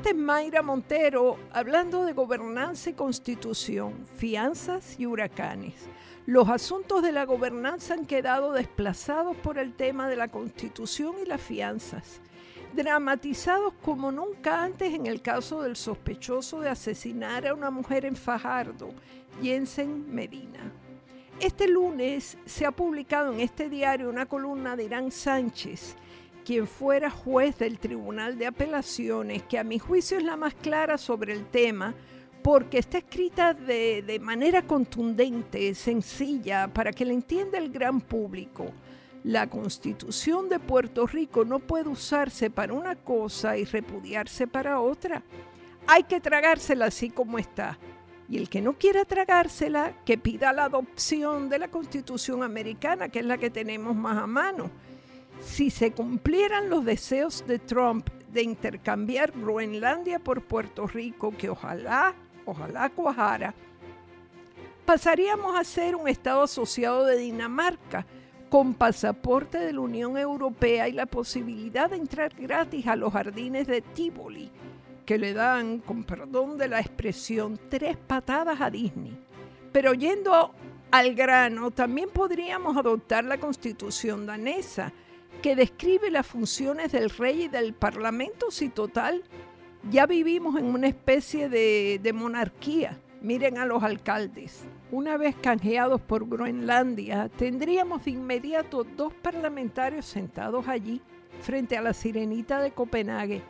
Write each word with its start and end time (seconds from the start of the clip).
Esta 0.00 0.12
es 0.12 0.16
Mayra 0.16 0.62
Montero 0.62 1.36
hablando 1.52 2.06
de 2.06 2.14
gobernanza 2.14 2.88
y 2.88 2.94
constitución, 2.94 4.06
fianzas 4.16 4.98
y 4.98 5.04
huracanes. 5.04 5.74
Los 6.24 6.48
asuntos 6.48 7.02
de 7.02 7.12
la 7.12 7.26
gobernanza 7.26 7.92
han 7.92 8.06
quedado 8.06 8.54
desplazados 8.54 9.36
por 9.36 9.58
el 9.58 9.74
tema 9.74 10.08
de 10.08 10.16
la 10.16 10.28
constitución 10.28 11.16
y 11.22 11.28
las 11.28 11.42
fianzas, 11.42 12.22
dramatizados 12.72 13.74
como 13.82 14.10
nunca 14.10 14.62
antes 14.62 14.94
en 14.94 15.04
el 15.04 15.20
caso 15.20 15.60
del 15.60 15.76
sospechoso 15.76 16.60
de 16.60 16.70
asesinar 16.70 17.46
a 17.46 17.52
una 17.52 17.70
mujer 17.70 18.06
en 18.06 18.16
Fajardo, 18.16 18.94
Jensen 19.42 20.14
Medina. 20.14 20.72
Este 21.40 21.68
lunes 21.68 22.38
se 22.46 22.64
ha 22.64 22.70
publicado 22.70 23.34
en 23.34 23.40
este 23.40 23.68
diario 23.68 24.08
una 24.08 24.24
columna 24.24 24.76
de 24.76 24.84
Irán 24.84 25.10
Sánchez, 25.10 25.94
quien 26.50 26.66
fuera 26.66 27.10
juez 27.10 27.58
del 27.58 27.78
Tribunal 27.78 28.36
de 28.36 28.48
Apelaciones, 28.48 29.44
que 29.44 29.56
a 29.56 29.62
mi 29.62 29.78
juicio 29.78 30.18
es 30.18 30.24
la 30.24 30.36
más 30.36 30.52
clara 30.52 30.98
sobre 30.98 31.32
el 31.32 31.46
tema, 31.46 31.94
porque 32.42 32.78
está 32.78 32.98
escrita 32.98 33.54
de, 33.54 34.18
manera 34.20 34.62
contundente, 34.62 35.72
sencilla, 35.76 36.66
para 36.66 36.90
que 36.90 37.04
la 37.04 37.12
entienda 37.12 37.56
el 37.56 37.70
gran 37.70 38.00
público. 38.00 38.72
La 39.22 39.48
constitución 39.48 40.48
de 40.48 40.58
Puerto 40.58 41.06
Rico 41.06 41.44
no 41.44 41.60
puede 41.60 41.88
usarse 41.88 42.50
para 42.50 42.72
una 42.72 42.96
cosa 42.96 43.56
y 43.56 43.64
repudiarse 43.64 44.48
para 44.48 44.80
otra. 44.80 45.22
Hay 45.86 46.02
que 46.02 46.20
tragársela 46.20 46.86
así 46.86 47.10
como 47.10 47.38
está. 47.38 47.78
Y 48.28 48.38
el 48.38 48.48
que 48.48 48.60
no 48.60 48.72
quiera 48.72 49.04
tragársela, 49.04 50.02
que 50.04 50.18
pida 50.18 50.52
la 50.52 50.64
adopción 50.64 51.48
de 51.48 51.60
la 51.60 51.68
constitución 51.68 52.42
americana, 52.42 53.08
que 53.08 53.20
es 53.20 53.24
la 53.24 53.38
que 53.38 53.50
tenemos 53.50 53.94
más 53.94 54.18
a 54.18 54.26
mano. 54.26 54.68
Si 55.40 55.70
se 55.70 55.92
cumplieran 55.92 56.70
los 56.70 56.84
deseos 56.84 57.46
de 57.46 57.58
Trump 57.58 58.08
de 58.32 58.42
intercambiar 58.42 59.32
Groenlandia 59.32 60.18
por 60.18 60.42
Puerto 60.42 60.86
Rico, 60.86 61.32
que 61.36 61.50
ojalá 61.50 62.14
ojalá 62.44 62.90
cuajara, 62.90 63.54
pasaríamos 64.84 65.58
a 65.58 65.64
ser 65.64 65.96
un 65.96 66.08
Estado 66.08 66.42
asociado 66.42 67.04
de 67.04 67.16
Dinamarca, 67.16 68.06
con 68.48 68.74
pasaporte 68.74 69.58
de 69.58 69.72
la 69.72 69.80
Unión 69.80 70.18
Europea 70.18 70.88
y 70.88 70.92
la 70.92 71.06
posibilidad 71.06 71.88
de 71.88 71.96
entrar 71.96 72.34
gratis 72.34 72.84
a 72.88 72.96
los 72.96 73.12
jardines 73.12 73.68
de 73.68 73.80
Tivoli, 73.80 74.50
que 75.06 75.18
le 75.18 75.32
dan, 75.32 75.78
con 75.78 76.02
perdón 76.02 76.58
de 76.58 76.66
la 76.66 76.80
expresión, 76.80 77.60
tres 77.68 77.96
patadas 77.96 78.60
a 78.60 78.68
Disney. 78.68 79.16
Pero 79.70 79.94
yendo 79.94 80.52
al 80.90 81.14
grano, 81.14 81.70
también 81.70 82.10
podríamos 82.10 82.76
adoptar 82.76 83.24
la 83.24 83.38
constitución 83.38 84.26
danesa, 84.26 84.92
que 85.40 85.56
describe 85.56 86.10
las 86.10 86.26
funciones 86.26 86.92
del 86.92 87.10
rey 87.10 87.44
y 87.44 87.48
del 87.48 87.72
parlamento 87.72 88.50
si 88.50 88.68
total 88.68 89.22
ya 89.88 90.06
vivimos 90.06 90.56
en 90.56 90.66
una 90.66 90.88
especie 90.88 91.48
de, 91.48 92.12
monarquía. 92.14 93.00
Miren 93.22 93.58
a 93.58 93.66
los 93.66 93.82
alcaldes. 93.82 94.64
Una 94.90 95.16
vez 95.16 95.36
canjeados 95.36 96.00
por 96.00 96.28
Groenlandia, 96.28 97.28
tendríamos 97.28 98.04
de 98.04 98.12
inmediato 98.12 98.84
dos 98.84 99.12
parlamentarios 99.14 100.06
sentados 100.06 100.68
allí, 100.68 101.00
frente 101.40 101.76
a 101.76 101.82
la 101.82 101.92
sirenita 101.92 102.60
de 102.60 102.72
Copenhague. 102.72 103.42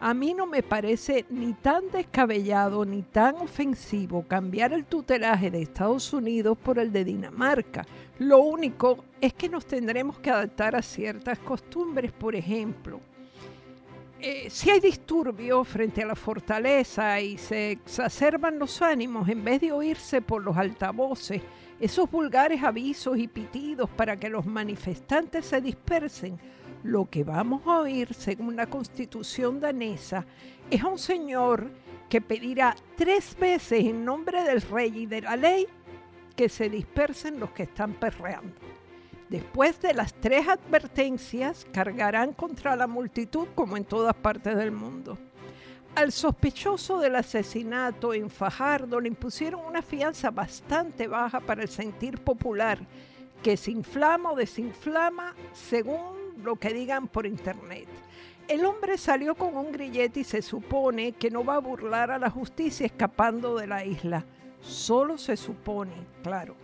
A 0.00 0.12
mí 0.12 0.34
no 0.34 0.46
me 0.46 0.62
parece 0.62 1.24
ni 1.30 1.54
tan 1.54 1.90
descabellado 1.90 2.84
ni 2.84 3.02
tan 3.02 3.36
ofensivo 3.36 4.24
cambiar 4.26 4.72
el 4.72 4.84
tutelaje 4.84 5.50
de 5.50 5.62
Estados 5.62 6.12
Unidos 6.12 6.58
por 6.58 6.78
el 6.78 6.92
de 6.92 7.04
Dinamarca. 7.04 7.86
Lo 8.18 8.40
único 8.40 9.04
es 9.20 9.32
que 9.32 9.48
nos 9.48 9.66
tendremos 9.66 10.18
que 10.18 10.30
adaptar 10.30 10.76
a 10.76 10.82
ciertas 10.82 11.38
costumbres, 11.38 12.12
por 12.12 12.34
ejemplo, 12.34 13.00
eh, 14.26 14.48
si 14.48 14.70
hay 14.70 14.80
disturbios 14.80 15.68
frente 15.68 16.02
a 16.02 16.06
la 16.06 16.14
fortaleza 16.14 17.20
y 17.20 17.36
se 17.36 17.72
exacerban 17.72 18.58
los 18.58 18.80
ánimos, 18.80 19.28
en 19.28 19.44
vez 19.44 19.60
de 19.60 19.70
oírse 19.70 20.22
por 20.22 20.42
los 20.42 20.56
altavoces, 20.56 21.42
esos 21.78 22.10
vulgares 22.10 22.62
avisos 22.62 23.18
y 23.18 23.28
pitidos 23.28 23.90
para 23.90 24.16
que 24.16 24.30
los 24.30 24.46
manifestantes 24.46 25.44
se 25.44 25.60
dispersen, 25.60 26.38
lo 26.84 27.08
que 27.08 27.24
vamos 27.24 27.66
a 27.66 27.80
oír, 27.80 28.12
según 28.12 28.56
la 28.56 28.66
constitución 28.66 29.58
danesa, 29.58 30.26
es 30.70 30.84
un 30.84 30.98
señor 30.98 31.70
que 32.10 32.20
pedirá 32.20 32.76
tres 32.94 33.36
veces 33.40 33.84
en 33.84 34.04
nombre 34.04 34.44
del 34.44 34.60
rey 34.60 34.92
y 34.98 35.06
de 35.06 35.22
la 35.22 35.34
ley 35.34 35.66
que 36.36 36.50
se 36.50 36.68
dispersen 36.68 37.40
los 37.40 37.50
que 37.50 37.64
están 37.64 37.94
perreando. 37.94 38.54
Después 39.30 39.80
de 39.80 39.94
las 39.94 40.12
tres 40.12 40.46
advertencias, 40.46 41.66
cargarán 41.72 42.34
contra 42.34 42.76
la 42.76 42.86
multitud 42.86 43.48
como 43.54 43.78
en 43.78 43.86
todas 43.86 44.14
partes 44.14 44.54
del 44.54 44.70
mundo. 44.70 45.18
Al 45.94 46.12
sospechoso 46.12 46.98
del 46.98 47.16
asesinato 47.16 48.12
en 48.12 48.28
Fajardo 48.28 49.00
le 49.00 49.08
impusieron 49.08 49.64
una 49.64 49.80
fianza 49.80 50.30
bastante 50.30 51.08
baja 51.08 51.40
para 51.40 51.62
el 51.62 51.68
sentir 51.68 52.18
popular, 52.18 52.78
que 53.44 53.56
se 53.56 53.70
inflama 53.70 54.32
o 54.32 54.36
desinflama 54.36 55.34
según 55.52 56.34
lo 56.42 56.56
que 56.56 56.72
digan 56.72 57.06
por 57.06 57.26
internet. 57.26 57.86
El 58.48 58.64
hombre 58.64 58.98
salió 58.98 59.34
con 59.34 59.56
un 59.56 59.70
grillete 59.70 60.20
y 60.20 60.24
se 60.24 60.40
supone 60.42 61.12
que 61.12 61.30
no 61.30 61.44
va 61.44 61.56
a 61.56 61.60
burlar 61.60 62.10
a 62.10 62.18
la 62.18 62.30
justicia 62.30 62.86
escapando 62.86 63.54
de 63.56 63.66
la 63.66 63.84
isla. 63.84 64.24
Solo 64.60 65.18
se 65.18 65.36
supone, 65.36 65.92
claro 66.22 66.56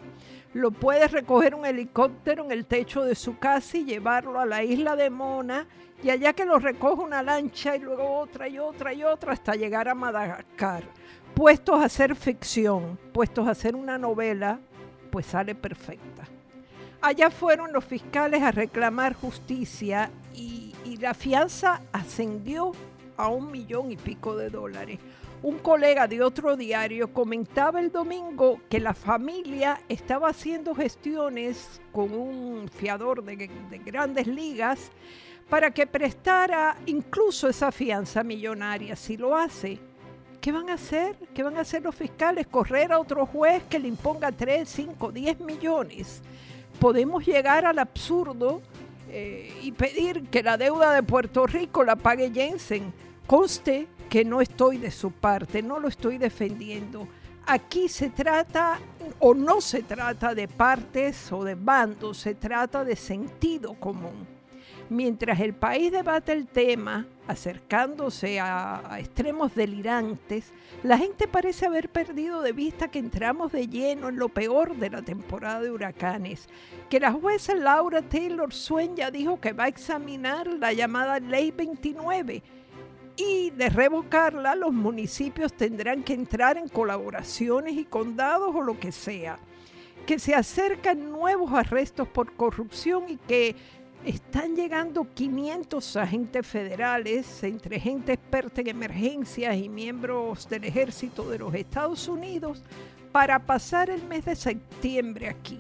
lo 0.53 0.73
puede 0.73 1.07
recoger 1.07 1.55
un 1.55 1.65
helicóptero 1.65 2.45
en 2.45 2.51
el 2.51 2.67
techo 2.67 3.05
de 3.05 3.15
su 3.15 3.39
casa 3.39 3.79
y 3.79 3.85
llevarlo 3.85 4.41
a 4.41 4.47
la 4.47 4.65
isla 4.65 4.97
de 4.97 5.09
Mona 5.09 5.67
y 6.03 6.11
allá 6.11 6.33
que 6.33 6.45
lo 6.45 6.59
recoge 6.59 7.03
una 7.03 7.23
lancha 7.23 7.77
y 7.77 7.81
luego 7.81 8.19
otra 8.19 8.49
y 8.49 8.59
otra 8.59 8.93
y 8.93 9.05
otra 9.05 9.33
hasta 9.33 9.55
llegar 9.55 9.89
a 9.89 9.95
Madagascar. 9.95 10.83
Puestos 11.35 11.81
a 11.81 11.85
hacer 11.85 12.17
ficción, 12.17 12.99
puestos 13.13 13.47
a 13.47 13.53
hacer 13.53 13.77
una 13.77 13.97
novela, 13.97 14.59
pues 15.13 15.27
sale 15.27 15.55
perfecta. 15.55 16.40
Allá 17.03 17.31
fueron 17.31 17.73
los 17.73 17.85
fiscales 17.85 18.43
a 18.43 18.51
reclamar 18.51 19.15
justicia 19.15 20.11
y, 20.35 20.59
la 21.01 21.15
fianza 21.15 21.81
ascendió 21.93 22.73
a 23.17 23.29
un 23.29 23.51
millón 23.51 23.91
y 23.91 23.97
pico 23.97 24.37
de 24.37 24.51
dólares. 24.51 24.99
Un 25.43 25.57
colega 25.61 26.07
de 26.07 26.23
otro 26.23 26.55
diario 26.59 27.15
comentaba 27.15 27.81
el 27.81 27.91
domingo 27.91 28.61
que 28.69 28.81
la 28.81 28.93
familia 28.93 29.81
estaba 29.89 30.29
haciendo 30.29 30.75
gestiones 30.75 31.81
con 31.91 32.13
un 32.13 32.69
fiador 32.69 33.25
de, 33.25 33.49
grandes 33.83 34.27
ligas 34.27 34.91
para 35.49 35.71
que 35.71 35.87
prestara 35.87 36.77
incluso 36.85 37.49
esa 37.49 37.73
fianza 37.73 38.23
millonaria. 38.23 38.95
Si 38.95 39.17
lo 39.17 39.35
hace, 39.35 39.79
¿qué 40.43 40.53
van 40.53 40.69
a 40.69 40.75
hacer? 40.75 41.17
¿Qué 41.33 41.43
van 41.43 41.57
a 41.57 41.61
hacer 41.61 41.83
los 41.83 41.95
fiscales? 41.95 42.47
¿Correr 42.47 42.93
a 42.93 43.01
otro 43.01 43.25
juez 43.25 43.63
que 43.71 43.79
le 43.79 43.89
imponga 43.89 44.31
3, 44.31 44.69
5, 44.69 45.13
10 45.13 45.41
millones? 45.41 46.23
Podemos 46.81 47.25
llegar 47.25 47.65
al 47.67 47.79
absurdo 47.79 48.63
eh, 49.11 49.53
y 49.63 49.73
pedir 49.73 50.25
que 50.25 50.43
la 50.43 50.57
deuda 50.57 50.93
de 50.93 51.03
Puerto 51.03 51.47
Rico 51.47 51.85
la 51.85 51.95
pague 51.95 52.33
Jensen. 52.33 52.93
Conste 53.27 53.87
que 54.09 54.25
no 54.25 54.41
estoy 54.41 54.79
de 54.79 54.91
su 54.91 55.13
parte, 55.13 55.63
no 55.63 55.79
lo 55.79 55.89
estoy 55.89 56.19
defendiendo. 56.19 57.07
Aquí 57.47 57.89
se 57.89 58.11
trata 58.11 58.81
o 59.19 59.35
no 59.35 59.61
se 59.61 59.83
trata 59.83 60.35
de 60.35 60.49
partes 60.49 61.31
o 61.31 61.45
de 61.45 61.55
bandos, 61.55 62.19
se 62.19 62.35
trata 62.35 62.83
de 62.83 62.97
sentido 62.97 63.75
común. 63.75 64.40
Mientras 64.91 65.39
el 65.39 65.55
país 65.55 65.93
debate 65.93 66.33
el 66.33 66.49
tema, 66.49 67.07
acercándose 67.29 68.41
a, 68.41 68.97
extremos 68.99 69.55
delirantes, 69.55 70.53
la 70.83 70.99
gente 70.99 71.29
parece 71.29 71.67
haber 71.67 71.91
perdido 71.91 72.43
de 72.43 72.51
vista 72.51 72.89
que 72.89 72.99
entramos 72.99 73.53
de 73.53 73.69
lleno 73.69 74.09
en 74.09 74.19
lo 74.19 74.29
peor 74.31 74.75
de 74.75 74.91
la 74.91 75.03
temporada 75.03 75.61
de 75.61 75.71
huracanes, 75.71 76.49
que 76.89 76.99
la 76.99 77.13
jueza 77.13 77.55
Laura 77.55 78.03
Taylor 78.03 78.51
ya 78.97 79.13
dijo 79.13 79.41
que 79.41 79.53
va 79.53 79.65
a 79.65 79.69
examinar 79.69 80.49
la 80.49 80.73
llamada 80.73 81.21
Ley 81.21 81.53
29 81.53 82.43
y 83.17 83.51
de 83.51 83.69
revocarla 83.69 84.57
los 84.57 84.73
municipios 84.73 85.53
tendrán 85.53 86.03
que 86.03 86.15
entrar 86.15 86.59
en 86.59 86.69
colaboraciones 86.69 87.75
y 87.75 87.85
condados 87.85 88.57
o 88.57 88.61
lo 88.61 88.81
que 88.81 88.91
sea. 88.91 89.39
Que 90.05 90.19
se 90.19 90.35
acercan 90.35 91.13
nuevos 91.13 91.53
arrestos 91.53 92.09
por 92.09 92.33
corrupción 92.33 93.05
y 93.09 93.17
que 93.19 93.55
están 94.05 94.57
llegando 94.57 95.07
500 95.15 95.97
agentes 95.97 96.47
federales, 96.47 97.43
entre 97.43 97.79
gente 97.81 98.13
experta 98.13 98.61
en 98.61 98.69
emergencias 98.69 99.57
y 99.57 99.69
miembros 99.69 100.49
del 100.49 100.65
ejército 100.65 101.29
de 101.29 101.39
los 101.39 101.55
Estados 101.55 102.09
Unidos, 102.09 102.63
para 103.13 103.39
pasar 103.39 103.91
el 103.91 104.05
mes 104.05 104.25
de 104.25 104.37
septiembre 104.37 105.29
aquí 105.29 105.59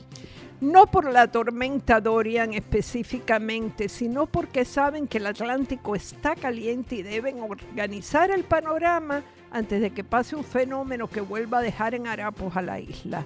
no 0.61 0.87
por 0.87 1.11
la 1.11 1.27
tormenta 1.27 2.01
Dorian 2.01 2.53
específicamente, 2.53 3.89
sino 3.89 4.27
porque 4.27 4.65
saben 4.65 5.09
que 5.09 5.19
el 5.19 5.27
Atlántico 5.27 5.97
está 5.97 6.37
caliente 6.37 6.97
y 6.97 7.03
deben 7.03 7.41
organizar 7.41 8.31
el 8.31 8.45
panorama 8.45 9.23
antes 9.51 9.81
de 9.81 9.91
que 9.91 10.05
pase 10.05 10.37
un 10.37 10.45
fenómeno 10.45 11.09
que 11.09 11.23
vuelva 11.23 11.59
a 11.59 11.63
dejar 11.63 11.95
en 11.95 12.07
harapos 12.07 12.57
a 12.57 12.63
la 12.63 12.79
isla. 12.79 13.25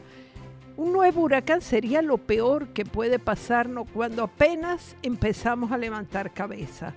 Un 0.76 0.92
nuevo 0.92 1.22
huracán 1.22 1.60
sería 1.60 2.02
lo 2.02 2.18
peor 2.18 2.68
que 2.68 2.84
puede 2.84 3.18
pasarnos 3.18 3.86
cuando 3.92 4.24
apenas 4.24 4.96
empezamos 5.02 5.70
a 5.70 5.78
levantar 5.78 6.32
cabeza. 6.32 6.94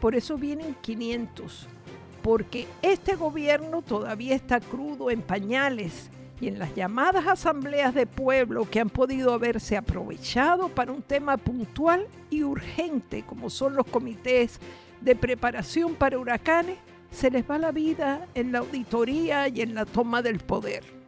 Por 0.00 0.14
eso 0.14 0.36
vienen 0.36 0.76
500 0.82 1.68
porque 2.24 2.66
este 2.80 3.16
gobierno 3.16 3.82
todavía 3.82 4.34
está 4.34 4.58
crudo 4.58 5.10
en 5.10 5.20
pañales 5.20 6.08
y 6.40 6.48
en 6.48 6.58
las 6.58 6.74
llamadas 6.74 7.26
asambleas 7.26 7.94
de 7.94 8.06
pueblo 8.06 8.68
que 8.70 8.80
han 8.80 8.88
podido 8.88 9.34
haberse 9.34 9.76
aprovechado 9.76 10.70
para 10.70 10.90
un 10.90 11.02
tema 11.02 11.36
puntual 11.36 12.06
y 12.30 12.42
urgente 12.42 13.24
como 13.26 13.50
son 13.50 13.76
los 13.76 13.86
comités 13.86 14.58
de 15.02 15.14
preparación 15.14 15.96
para 15.96 16.18
huracanes, 16.18 16.78
se 17.10 17.30
les 17.30 17.48
va 17.48 17.58
la 17.58 17.72
vida 17.72 18.26
en 18.34 18.52
la 18.52 18.60
auditoría 18.60 19.48
y 19.48 19.60
en 19.60 19.74
la 19.74 19.84
toma 19.84 20.22
del 20.22 20.38
poder. 20.38 21.03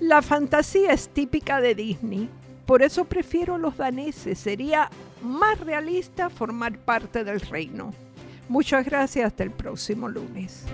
La 0.00 0.22
fantasía 0.22 0.92
es 0.92 1.08
típica 1.08 1.60
de 1.60 1.74
Disney, 1.74 2.28
por 2.66 2.82
eso 2.82 3.04
prefiero 3.04 3.58
los 3.58 3.76
daneses, 3.76 4.38
sería 4.38 4.90
más 5.22 5.60
realista 5.60 6.30
formar 6.30 6.78
parte 6.78 7.24
del 7.24 7.40
reino. 7.40 7.92
Muchas 8.48 8.84
gracias, 8.84 9.26
hasta 9.26 9.42
el 9.42 9.50
próximo 9.50 10.08
lunes. 10.08 10.64